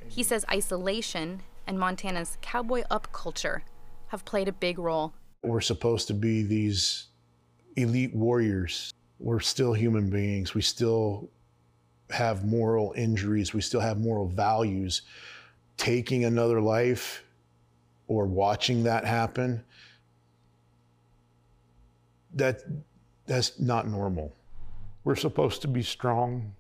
He 0.08 0.22
says 0.22 0.46
isolation 0.52 1.42
and 1.66 1.80
Montana's 1.80 2.38
cowboy 2.42 2.84
up 2.92 3.12
culture 3.12 3.64
have 4.08 4.24
played 4.24 4.48
a 4.48 4.54
big 4.54 4.78
role. 4.78 5.14
We're 5.42 5.62
supposed 5.62 6.08
to 6.10 6.14
be 6.14 6.44
these 6.44 7.08
elite 7.76 8.14
warriors. 8.16 8.94
We're 9.20 9.40
still 9.40 9.74
human 9.74 10.12
beings. 10.12 10.54
We 10.54 10.62
still 10.62 11.30
have 12.12 12.46
moral 12.46 12.94
injuries. 12.96 13.54
We 13.54 13.62
still 13.62 13.82
have 13.82 13.98
moral 13.98 14.28
values. 14.28 15.02
Taking 15.78 16.24
another 16.26 16.62
life 16.62 17.24
or 18.08 18.28
watching 18.28 18.84
that 18.84 19.06
happen 19.06 19.64
that 22.34 22.62
that's 23.26 23.60
not 23.60 23.88
normal. 23.88 24.36
We're 25.04 25.16
supposed 25.16 25.62
to 25.64 25.68
be 25.68 25.84
strong, 25.84 26.54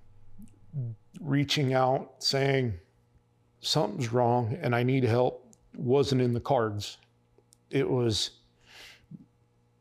reaching 1.21 1.73
out, 1.73 2.15
saying 2.19 2.73
something's 3.61 4.11
wrong 4.11 4.57
and 4.61 4.75
I 4.75 4.83
need 4.83 5.03
help 5.03 5.43
wasn't 5.75 6.21
in 6.21 6.33
the 6.33 6.39
cards. 6.39 6.97
It 7.69 7.89
was 7.89 8.31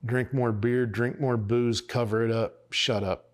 drink 0.05 0.33
more 0.33 0.53
beer, 0.53 0.87
drink 0.87 1.21
more 1.21 1.37
booze, 1.37 1.81
cover 1.81 2.25
it 2.25 2.31
up, 2.31 2.73
shut 2.73 3.05
up. 3.05 3.29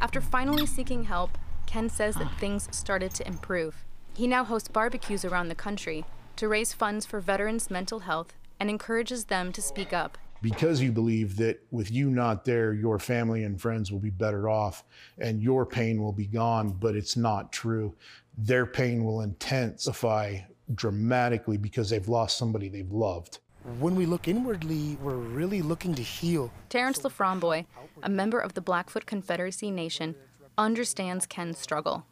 After 0.00 0.20
finally 0.20 0.66
seeking 0.66 1.04
help, 1.04 1.36
Ken 1.66 1.88
says 1.88 2.14
that 2.16 2.38
things 2.38 2.68
started 2.70 3.12
to 3.14 3.26
improve. 3.26 3.84
He 4.14 4.26
now 4.26 4.44
hosts 4.44 4.68
barbecues 4.68 5.24
around 5.24 5.48
the 5.48 5.54
country 5.54 6.04
to 6.36 6.48
raise 6.48 6.72
funds 6.72 7.04
for 7.04 7.20
veterans' 7.20 7.70
mental 7.70 8.00
health 8.00 8.34
and 8.60 8.70
encourages 8.70 9.24
them 9.24 9.52
to 9.52 9.60
speak 9.60 9.92
up 9.92 10.16
because 10.42 10.80
you 10.80 10.92
believe 10.92 11.36
that 11.36 11.60
with 11.70 11.90
you 11.90 12.10
not 12.10 12.44
there, 12.44 12.72
your 12.72 12.98
family 12.98 13.44
and 13.44 13.60
friends 13.60 13.90
will 13.90 13.98
be 13.98 14.10
better 14.10 14.48
off 14.48 14.84
and 15.18 15.42
your 15.42 15.66
pain 15.66 16.02
will 16.02 16.12
be 16.12 16.26
gone, 16.26 16.70
but 16.70 16.94
it's 16.96 17.16
not 17.16 17.52
true. 17.52 17.94
Their 18.38 18.66
pain 18.66 19.04
will 19.04 19.22
intensify 19.22 20.38
dramatically 20.74 21.56
because 21.56 21.90
they've 21.90 22.08
lost 22.08 22.36
somebody 22.36 22.68
they've 22.68 22.90
loved. 22.90 23.38
When 23.80 23.96
we 23.96 24.06
look 24.06 24.28
inwardly, 24.28 24.96
we're 25.02 25.16
really 25.16 25.60
looking 25.60 25.94
to 25.96 26.02
heal. 26.02 26.52
Terrence 26.68 27.00
Laframboy, 27.00 27.66
a 28.02 28.08
member 28.08 28.38
of 28.38 28.54
the 28.54 28.60
Blackfoot 28.60 29.06
Confederacy 29.06 29.70
Nation, 29.70 30.14
understands 30.56 31.26
Ken's 31.26 31.58
struggle. 31.58 32.06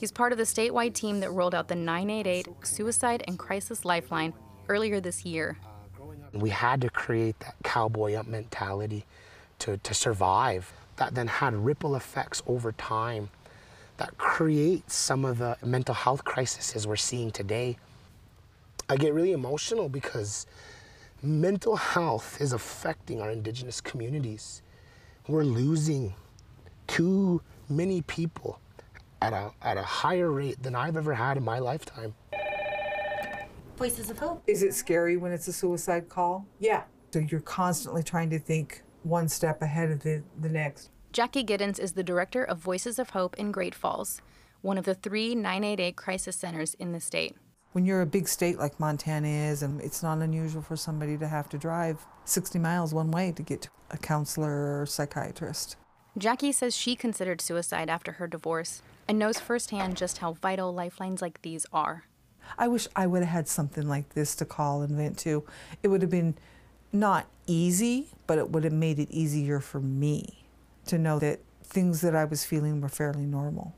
He's 0.00 0.12
part 0.12 0.32
of 0.32 0.38
the 0.38 0.44
statewide 0.44 0.94
team 0.94 1.20
that 1.20 1.30
rolled 1.30 1.54
out 1.54 1.68
the 1.68 1.74
988 1.74 2.48
Suicide 2.62 3.22
and 3.26 3.38
Crisis 3.38 3.84
Lifeline 3.84 4.32
earlier 4.68 5.00
this 5.00 5.24
year. 5.24 5.58
We 6.32 6.50
had 6.50 6.80
to 6.82 6.90
create 6.90 7.38
that 7.40 7.54
cowboy 7.62 8.14
up 8.14 8.26
mentality 8.26 9.04
to, 9.60 9.76
to 9.76 9.94
survive. 9.94 10.72
That 10.96 11.14
then 11.14 11.26
had 11.26 11.54
ripple 11.54 11.96
effects 11.96 12.42
over 12.46 12.72
time 12.72 13.30
that 13.96 14.16
creates 14.18 14.94
some 14.94 15.24
of 15.24 15.38
the 15.38 15.56
mental 15.64 15.94
health 15.94 16.24
crises 16.24 16.86
we're 16.86 16.96
seeing 16.96 17.30
today. 17.30 17.76
I 18.88 18.96
get 18.96 19.14
really 19.14 19.32
emotional 19.32 19.88
because 19.88 20.46
mental 21.22 21.76
health 21.76 22.40
is 22.40 22.52
affecting 22.52 23.20
our 23.20 23.30
indigenous 23.30 23.80
communities. 23.80 24.62
We're 25.28 25.44
losing 25.44 26.14
too 26.88 27.42
many 27.68 28.02
people 28.02 28.58
at 29.20 29.32
a, 29.32 29.52
at 29.62 29.76
a 29.76 29.82
higher 29.82 30.30
rate 30.30 30.62
than 30.62 30.74
I've 30.74 30.96
ever 30.96 31.14
had 31.14 31.36
in 31.36 31.44
my 31.44 31.60
lifetime. 31.60 32.14
Voices 33.82 34.10
of 34.10 34.18
Hope. 34.20 34.44
Is 34.46 34.62
it 34.62 34.74
scary 34.74 35.16
when 35.16 35.32
it's 35.32 35.48
a 35.48 35.52
suicide 35.52 36.08
call? 36.08 36.46
Yeah. 36.60 36.84
So 37.12 37.18
you're 37.18 37.40
constantly 37.40 38.04
trying 38.04 38.30
to 38.30 38.38
think 38.38 38.84
one 39.02 39.28
step 39.28 39.60
ahead 39.60 39.90
of 39.90 40.04
the, 40.04 40.22
the 40.40 40.48
next. 40.48 40.90
Jackie 41.10 41.42
Giddens 41.42 41.80
is 41.80 41.94
the 41.94 42.04
director 42.04 42.44
of 42.44 42.58
Voices 42.58 43.00
of 43.00 43.10
Hope 43.10 43.36
in 43.40 43.50
Great 43.50 43.74
Falls, 43.74 44.22
one 44.60 44.78
of 44.78 44.84
the 44.84 44.94
three 44.94 45.34
988 45.34 45.96
crisis 45.96 46.36
centers 46.36 46.74
in 46.74 46.92
the 46.92 47.00
state. 47.00 47.34
When 47.72 47.84
you're 47.84 48.02
a 48.02 48.06
big 48.06 48.28
state 48.28 48.56
like 48.56 48.78
Montana 48.78 49.26
is, 49.26 49.64
and 49.64 49.80
it's 49.80 50.00
not 50.00 50.18
unusual 50.18 50.62
for 50.62 50.76
somebody 50.76 51.18
to 51.18 51.26
have 51.26 51.48
to 51.48 51.58
drive 51.58 52.06
60 52.24 52.60
miles 52.60 52.94
one 52.94 53.10
way 53.10 53.32
to 53.32 53.42
get 53.42 53.62
to 53.62 53.70
a 53.90 53.96
counselor 53.96 54.80
or 54.80 54.86
psychiatrist. 54.86 55.74
Jackie 56.16 56.52
says 56.52 56.76
she 56.76 56.94
considered 56.94 57.40
suicide 57.40 57.90
after 57.90 58.12
her 58.12 58.28
divorce 58.28 58.80
and 59.08 59.18
knows 59.18 59.40
firsthand 59.40 59.96
just 59.96 60.18
how 60.18 60.34
vital 60.34 60.72
lifelines 60.72 61.20
like 61.20 61.42
these 61.42 61.66
are. 61.72 62.04
I 62.58 62.68
wish 62.68 62.88
I 62.94 63.06
would 63.06 63.22
have 63.22 63.30
had 63.30 63.48
something 63.48 63.88
like 63.88 64.10
this 64.10 64.34
to 64.36 64.44
call 64.44 64.82
and 64.82 64.96
vent 64.96 65.18
to. 65.18 65.44
It 65.82 65.88
would 65.88 66.02
have 66.02 66.10
been 66.10 66.36
not 66.92 67.26
easy, 67.46 68.08
but 68.26 68.38
it 68.38 68.50
would 68.50 68.64
have 68.64 68.72
made 68.72 68.98
it 68.98 69.10
easier 69.10 69.60
for 69.60 69.80
me 69.80 70.44
to 70.86 70.98
know 70.98 71.18
that 71.18 71.40
things 71.62 72.00
that 72.02 72.14
I 72.14 72.24
was 72.24 72.44
feeling 72.44 72.80
were 72.80 72.88
fairly 72.88 73.24
normal. 73.24 73.74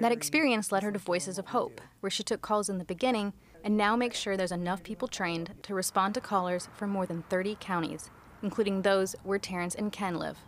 That 0.00 0.12
experience 0.12 0.72
led 0.72 0.82
her 0.82 0.92
to 0.92 0.98
Voices 0.98 1.38
of 1.38 1.48
Hope, 1.48 1.80
where 2.00 2.10
she 2.10 2.22
took 2.22 2.42
calls 2.42 2.68
in 2.68 2.78
the 2.78 2.84
beginning 2.84 3.32
and 3.64 3.76
now 3.76 3.96
makes 3.96 4.18
sure 4.18 4.36
there's 4.36 4.52
enough 4.52 4.82
people 4.82 5.08
trained 5.08 5.54
to 5.62 5.74
respond 5.74 6.14
to 6.14 6.20
callers 6.20 6.68
from 6.74 6.90
more 6.90 7.06
than 7.06 7.22
30 7.30 7.56
counties, 7.60 8.10
including 8.42 8.82
those 8.82 9.16
where 9.22 9.38
Terrence 9.38 9.74
and 9.74 9.92
Ken 9.92 10.18
live. 10.18 10.38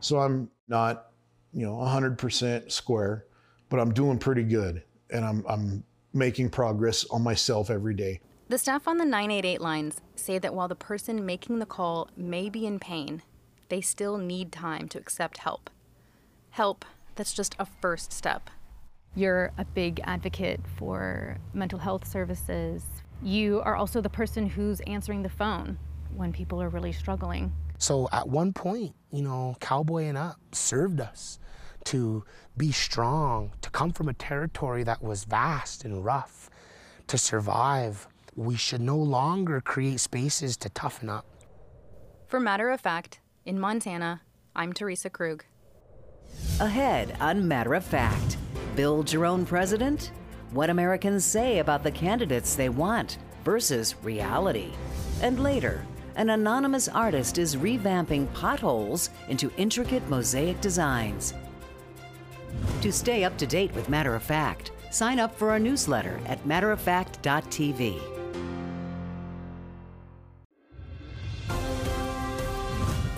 So 0.00 0.18
I'm 0.18 0.50
not, 0.68 1.12
you 1.52 1.66
know, 1.66 1.74
100% 1.74 2.70
square, 2.70 3.24
but 3.70 3.80
I'm 3.80 3.94
doing 3.94 4.18
pretty 4.18 4.42
good 4.42 4.82
and 5.10 5.24
I'm, 5.24 5.44
I'm 5.48 5.84
making 6.12 6.50
progress 6.50 7.04
on 7.10 7.22
myself 7.22 7.70
every 7.70 7.94
day. 7.94 8.20
The 8.48 8.58
staff 8.58 8.88
on 8.88 8.98
the 8.98 9.04
988 9.04 9.60
lines 9.60 10.00
say 10.16 10.38
that 10.38 10.54
while 10.54 10.68
the 10.68 10.74
person 10.74 11.24
making 11.24 11.60
the 11.60 11.66
call 11.66 12.08
may 12.16 12.48
be 12.48 12.66
in 12.66 12.80
pain, 12.80 13.22
they 13.68 13.80
still 13.80 14.18
need 14.18 14.50
time 14.50 14.88
to 14.88 14.98
accept 14.98 15.38
help. 15.38 15.70
Help 16.50 16.84
that's 17.14 17.32
just 17.32 17.54
a 17.58 17.66
first 17.80 18.12
step. 18.12 18.50
You're 19.14 19.52
a 19.58 19.64
big 19.64 20.00
advocate 20.04 20.60
for 20.76 21.36
mental 21.52 21.78
health 21.78 22.06
services. 22.06 22.84
You 23.22 23.60
are 23.60 23.76
also 23.76 24.00
the 24.00 24.08
person 24.08 24.48
who's 24.48 24.80
answering 24.80 25.22
the 25.22 25.28
phone 25.28 25.78
when 26.16 26.32
people 26.32 26.62
are 26.62 26.68
really 26.68 26.92
struggling. 26.92 27.52
So 27.78 28.08
at 28.12 28.28
one 28.28 28.52
point, 28.52 28.94
you 29.12 29.22
know, 29.22 29.56
Cowboy 29.60 30.04
and 30.04 30.18
Up 30.18 30.38
served 30.52 31.00
us 31.00 31.38
to 31.84 32.24
be 32.56 32.72
strong, 32.72 33.52
to 33.62 33.70
come 33.70 33.92
from 33.92 34.08
a 34.08 34.14
territory 34.14 34.82
that 34.84 35.02
was 35.02 35.24
vast 35.24 35.84
and 35.84 36.04
rough, 36.04 36.50
to 37.06 37.18
survive. 37.18 38.06
We 38.36 38.56
should 38.56 38.80
no 38.80 38.96
longer 38.96 39.60
create 39.60 40.00
spaces 40.00 40.56
to 40.58 40.68
toughen 40.70 41.08
up. 41.08 41.26
For 42.28 42.38
matter 42.38 42.70
of 42.70 42.80
fact, 42.80 43.20
in 43.44 43.58
Montana, 43.58 44.22
I'm 44.54 44.72
Teresa 44.72 45.10
Krug. 45.10 45.44
Ahead 46.60 47.16
on 47.20 47.48
Matter 47.48 47.74
of 47.74 47.84
Fact, 47.84 48.36
build 48.76 49.12
your 49.12 49.26
own 49.26 49.44
president? 49.44 50.12
What 50.52 50.70
Americans 50.70 51.24
say 51.24 51.58
about 51.58 51.82
the 51.82 51.90
candidates 51.90 52.54
they 52.54 52.68
want 52.68 53.18
versus 53.44 53.94
reality. 54.02 54.72
And 55.22 55.42
later, 55.42 55.84
an 56.16 56.30
anonymous 56.30 56.88
artist 56.88 57.38
is 57.38 57.56
revamping 57.56 58.32
potholes 58.34 59.10
into 59.28 59.50
intricate 59.56 60.08
mosaic 60.08 60.60
designs. 60.60 61.34
To 62.82 62.92
stay 62.92 63.24
up 63.24 63.36
to 63.38 63.46
date 63.46 63.74
with 63.74 63.88
Matter 63.88 64.14
of 64.14 64.22
Fact, 64.22 64.72
sign 64.90 65.18
up 65.18 65.36
for 65.36 65.50
our 65.50 65.58
newsletter 65.58 66.18
at 66.26 66.42
matteroffact.tv. 66.44 68.00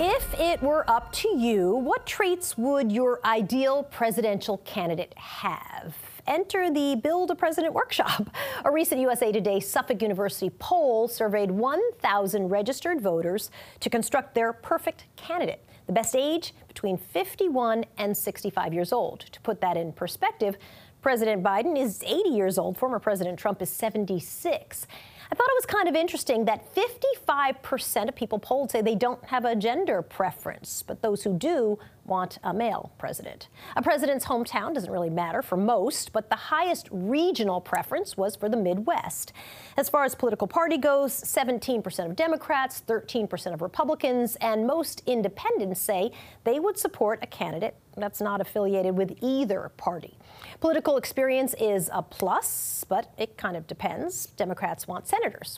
If 0.04 0.34
it 0.34 0.60
were 0.60 0.88
up 0.90 1.12
to 1.12 1.28
you, 1.36 1.76
what 1.76 2.06
traits 2.06 2.58
would 2.58 2.90
your 2.90 3.20
ideal 3.24 3.84
presidential 3.84 4.58
candidate 4.58 5.14
have? 5.16 5.94
Enter 6.26 6.72
the 6.72 6.96
Build 6.96 7.30
a 7.30 7.36
President 7.36 7.72
workshop. 7.72 8.30
A 8.64 8.70
recent 8.70 9.00
USA 9.00 9.30
Today 9.30 9.60
Suffolk 9.60 10.02
University 10.02 10.50
poll 10.58 11.06
surveyed 11.06 11.52
1,000 11.52 12.48
registered 12.48 13.00
voters 13.00 13.50
to 13.78 13.88
construct 13.88 14.34
their 14.34 14.52
perfect 14.52 15.04
candidate. 15.14 15.64
The 15.86 15.92
best 15.92 16.14
age 16.14 16.54
between 16.68 16.96
51 16.96 17.84
and 17.98 18.16
65 18.16 18.72
years 18.72 18.92
old. 18.92 19.20
To 19.20 19.40
put 19.40 19.60
that 19.60 19.76
in 19.76 19.92
perspective, 19.92 20.56
President 21.02 21.42
Biden 21.42 21.76
is 21.76 22.02
80 22.04 22.30
years 22.30 22.58
old, 22.58 22.78
former 22.78 23.00
President 23.00 23.38
Trump 23.38 23.60
is 23.60 23.70
76. 23.70 24.86
I 25.32 25.34
thought 25.34 25.48
it 25.48 25.56
was 25.56 25.64
kind 25.64 25.88
of 25.88 25.94
interesting 25.94 26.44
that 26.44 26.74
55% 26.74 28.06
of 28.06 28.14
people 28.14 28.38
polled 28.38 28.70
say 28.70 28.82
they 28.82 28.94
don't 28.94 29.24
have 29.24 29.46
a 29.46 29.56
gender 29.56 30.02
preference, 30.02 30.84
but 30.86 31.00
those 31.00 31.22
who 31.22 31.32
do 31.32 31.78
want 32.04 32.38
a 32.44 32.52
male 32.52 32.92
president. 32.98 33.48
A 33.76 33.80
president's 33.80 34.26
hometown 34.26 34.74
doesn't 34.74 34.90
really 34.90 35.08
matter 35.08 35.40
for 35.40 35.56
most, 35.56 36.12
but 36.12 36.28
the 36.28 36.36
highest 36.36 36.86
regional 36.90 37.62
preference 37.62 38.14
was 38.14 38.36
for 38.36 38.50
the 38.50 38.58
Midwest. 38.58 39.32
As 39.78 39.88
far 39.88 40.04
as 40.04 40.14
political 40.14 40.46
party 40.46 40.76
goes, 40.76 41.12
17% 41.12 42.04
of 42.04 42.14
Democrats, 42.14 42.82
13% 42.86 43.54
of 43.54 43.62
Republicans, 43.62 44.36
and 44.36 44.66
most 44.66 45.02
independents 45.06 45.80
say 45.80 46.12
they 46.44 46.60
would 46.60 46.76
support 46.76 47.20
a 47.22 47.26
candidate 47.26 47.76
that's 47.96 48.20
not 48.20 48.40
affiliated 48.40 48.96
with 48.96 49.16
either 49.20 49.70
party. 49.76 50.16
Political 50.60 50.96
experience 50.96 51.54
is 51.60 51.90
a 51.92 52.02
plus, 52.02 52.84
but 52.88 53.12
it 53.18 53.36
kind 53.36 53.56
of 53.56 53.66
depends. 53.66 54.26
Democrats 54.26 54.88
want 54.88 55.06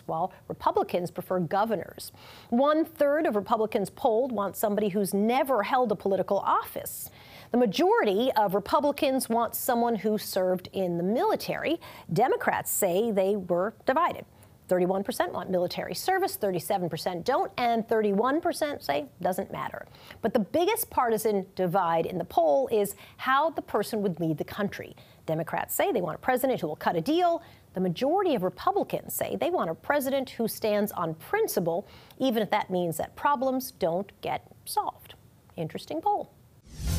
while 0.07 0.33
Republicans 0.48 1.11
prefer 1.11 1.38
governors. 1.38 2.12
One 2.50 2.85
third 2.85 3.27
of 3.27 3.37
Republicans 3.37 3.90
polled 3.90 4.33
want 4.33 4.57
somebody 4.57 4.88
who's 4.90 5.14
never 5.14 5.62
held 5.62 5.90
a 5.92 5.96
political 5.96 6.38
office. 6.38 7.11
The 7.50 7.59
majority 7.59 8.31
of 8.33 8.55
Republicans 8.55 9.29
want 9.29 9.55
someone 9.55 9.96
who 9.96 10.18
served 10.18 10.68
in 10.72 10.98
the 10.98 11.05
military. 11.05 11.81
Democrats 12.12 12.70
say 12.70 13.11
they 13.11 13.37
were 13.37 13.74
divided. 13.87 14.24
31% 14.68 15.33
want 15.33 15.50
military 15.50 15.94
service, 15.94 16.38
37% 16.38 17.22
don't, 17.24 17.53
and 17.59 17.87
31% 17.87 18.83
say 18.83 19.07
doesn't 19.20 19.53
matter. 19.53 19.87
But 20.22 20.33
the 20.33 20.40
biggest 20.40 20.88
partisan 20.90 21.46
divide 21.55 22.07
in 22.07 22.18
the 22.18 22.24
poll 22.24 22.68
is 22.72 22.96
how 23.18 23.50
the 23.50 23.62
person 23.62 24.03
would 24.03 24.20
lead 24.20 24.38
the 24.38 24.44
country. 24.44 24.96
Democrats 25.27 25.74
say 25.74 25.92
they 25.92 26.00
want 26.00 26.16
a 26.16 26.18
president 26.18 26.61
who 26.61 26.66
will 26.66 26.77
cut 26.77 26.96
a 26.96 27.00
deal. 27.00 27.42
The 27.74 27.80
majority 27.80 28.34
of 28.34 28.42
Republicans 28.42 29.14
say 29.14 29.37
they 29.37 29.50
want 29.50 29.68
a 29.68 29.74
president 29.74 30.30
who 30.30 30.46
stands 30.46 30.92
on 30.92 31.14
principle, 31.14 31.87
even 32.18 32.42
if 32.42 32.50
that 32.50 32.70
means 32.70 32.96
that 32.96 33.16
problems 33.16 33.72
don't 33.72 34.10
get 34.20 34.46
solved. 34.64 35.14
Interesting 35.56 36.00
poll. 36.00 36.30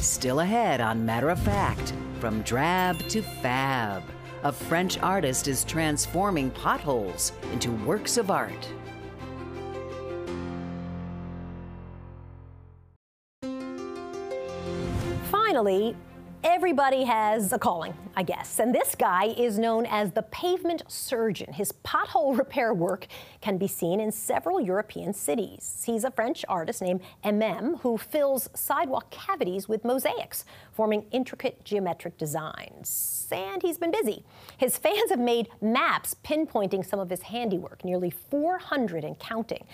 Still 0.01 0.41
ahead 0.41 0.81
on 0.81 1.05
Matter 1.05 1.29
of 1.29 1.39
Fact, 1.39 1.93
from 2.19 2.41
drab 2.41 2.99
to 3.07 3.21
fab 3.21 4.03
a 4.43 4.51
French 4.51 4.99
artist 4.99 5.47
is 5.47 5.63
transforming 5.63 6.51
potholes 6.51 7.31
into 7.51 7.71
works 7.71 8.17
of 8.17 8.29
art. 8.29 8.69
Finally, 15.31 15.95
Everybody 16.47 17.05
has 17.05 17.51
a 17.53 17.57
calling, 17.57 17.95
I 18.15 18.21
guess. 18.21 18.59
And 18.59 18.73
this 18.73 18.93
guy 18.93 19.33
is 19.35 19.57
known 19.57 19.87
as 19.87 20.11
the 20.11 20.21
pavement 20.21 20.83
surgeon. 20.87 21.51
His 21.51 21.71
pothole 21.83 22.37
repair 22.37 22.71
work 22.71 23.07
can 23.41 23.57
be 23.57 23.67
seen 23.67 23.99
in 23.99 24.11
several 24.11 24.61
European 24.61 25.11
cities. 25.11 25.81
He's 25.87 26.03
a 26.03 26.11
French 26.11 26.45
artist 26.47 26.83
named 26.83 27.01
MM 27.23 27.79
who 27.79 27.97
fills 27.97 28.47
sidewalk 28.53 29.09
cavities 29.09 29.67
with 29.67 29.83
mosaics, 29.83 30.45
forming 30.71 31.07
intricate 31.11 31.65
geometric 31.65 32.15
designs. 32.19 33.27
And 33.31 33.63
he's 33.63 33.79
been 33.79 33.91
busy. 33.91 34.23
His 34.59 34.77
fans 34.85 35.09
have 35.09 35.19
made 35.19 35.49
maps 35.61 36.15
pinpointing 36.23 36.85
some 36.85 36.99
of 36.99 37.09
his 37.09 37.23
handiwork, 37.23 37.83
nearly 37.83 38.11
400 38.11 39.03
and 39.03 39.17
counting. 39.17 39.65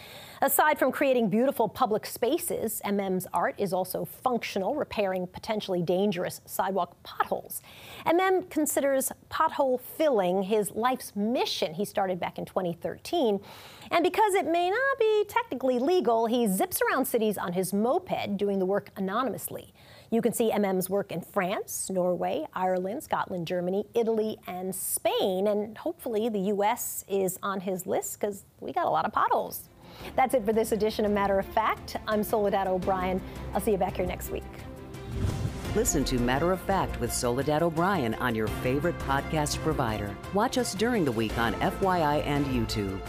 Aside 0.42 0.80
from 0.80 0.94
creating 0.94 1.30
beautiful 1.30 1.68
public 1.68 2.06
spaces, 2.06 2.82
MM's 2.86 3.28
art 3.34 3.56
is 3.58 3.74
also 3.74 4.06
functional, 4.06 4.76
repairing 4.76 5.28
potentially 5.28 5.82
dangerous 5.82 6.40
sidewalk 6.62 6.96
potholes. 7.02 7.64
MM 8.06 8.48
considers 8.52 9.12
pothole 9.32 9.82
filling 9.82 10.44
his 10.44 10.70
life's 10.72 11.16
mission 11.16 11.74
he 11.74 11.86
started 11.86 12.20
back 12.20 12.38
in 12.38 12.46
2013. 12.46 13.40
And 13.90 14.04
because 14.04 14.36
it 14.36 14.46
may 14.46 14.70
not 14.70 15.00
be 15.00 15.26
technically 15.28 15.80
legal, 15.80 16.28
he 16.28 16.48
zips 16.48 16.80
around 16.82 17.06
cities 17.06 17.36
on 17.36 17.54
his 17.54 17.74
moped 17.74 18.38
doing 18.38 18.60
the 18.60 18.66
work 18.66 18.92
anonymously. 18.96 19.74
You 20.12 20.22
can 20.22 20.34
see 20.34 20.52
MM's 20.52 20.88
work 20.88 21.12
in 21.12 21.22
France, 21.22 21.90
Norway, 21.90 22.46
Ireland, 22.54 23.02
Scotland, 23.02 23.48
Germany, 23.48 23.86
Italy, 23.96 24.38
and 24.46 24.76
Spain. 24.76 25.48
And 25.48 25.76
hopefully 25.76 26.30
the 26.30 26.52
U.S. 26.56 27.04
is 27.08 27.40
on 27.42 27.60
his 27.60 27.88
list 27.88 28.20
because 28.20 28.46
we 28.60 28.72
got 28.72 28.86
a 28.86 28.90
lot 28.90 29.06
of 29.06 29.12
potholes. 29.14 29.70
That's 30.16 30.36
it 30.36 30.46
for 30.46 30.54
this 30.54 30.74
edition 30.74 31.06
of 31.06 31.12
Matter 31.12 31.40
of 31.40 31.46
Fact. 31.48 31.98
I'm 32.08 32.24
Soledad 32.24 32.68
O'Brien. 32.68 33.20
I'll 33.54 33.62
see 33.62 33.72
you 33.72 33.78
back 33.78 33.96
here 33.96 34.06
next 34.06 34.30
week. 34.30 34.44
Listen 35.74 36.04
to 36.04 36.20
Matter 36.20 36.52
of 36.52 36.60
Fact 36.60 37.00
with 37.00 37.14
Soledad 37.14 37.64
O'Brien 37.64 38.14
on 38.16 38.36
your 38.36 38.48
favorite 38.48 39.00
podcast 39.00 39.58
provider. 39.60 40.14
Watch 40.34 40.58
us 40.58 40.76
during 40.76 41.06
the 41.06 41.12
week 41.14 41.38
on 41.38 41.54
FYI 41.54 42.26
and 42.26 42.46
YouTube. 42.48 43.00